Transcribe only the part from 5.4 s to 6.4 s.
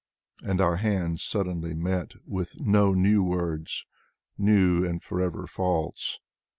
false.